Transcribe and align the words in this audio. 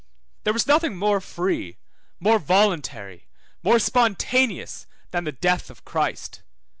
There 0.45 0.53
was 0.53 0.65
nothing 0.65 0.95
more 0.97 1.21
free, 1.21 1.77
more 2.19 2.39
voluntary, 2.39 3.27
more 3.61 3.77
spontaneous 3.77 4.87
than 5.11 5.25
the 5.25 5.31
death 5.31 5.69
of 5.69 5.85
Christ. 5.85 6.41